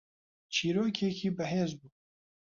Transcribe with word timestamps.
چیرۆکێکی 0.53 1.29
بەهێز 1.37 1.71
بوو 1.79 1.91